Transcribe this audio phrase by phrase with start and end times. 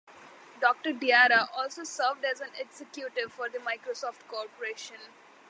[0.59, 4.97] Doctor Diarra also served as an executive for the Microsoft Corporation.